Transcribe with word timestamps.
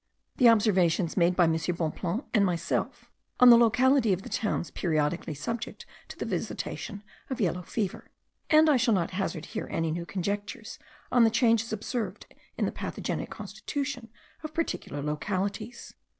the 0.37 0.49
observations 0.49 1.15
made 1.15 1.35
by 1.35 1.43
M. 1.43 1.51
Bonpland 1.77 2.23
and 2.33 2.43
myself 2.43 3.11
on 3.39 3.51
the 3.51 3.55
locality 3.55 4.11
of 4.11 4.23
the 4.23 4.29
towns 4.29 4.71
periodically 4.71 5.35
subject 5.35 5.85
to 6.07 6.17
the 6.17 6.25
visitation 6.25 7.03
of 7.29 7.39
yellow 7.39 7.61
fever; 7.61 8.09
and 8.49 8.67
I 8.67 8.77
shall 8.77 8.95
not 8.95 9.11
hazard 9.11 9.45
here 9.45 9.67
any 9.69 9.91
new 9.91 10.07
conjectures 10.07 10.79
on 11.11 11.23
the 11.23 11.29
changes 11.29 11.71
observed 11.71 12.25
in 12.57 12.65
the 12.65 12.71
pathogenic 12.71 13.29
constitution 13.29 14.09
of 14.41 14.55
particular 14.55 15.03
localities. 15.03 15.93